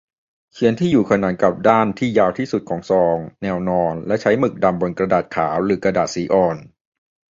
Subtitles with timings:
[0.53, 6.57] เขียนที่อยู่ขนานกับด้านที่ยาวที่สุดของซอง แนวนอน และใช้หมึกดำบนกระดาษขาวหรือกระดาษสีอ่อน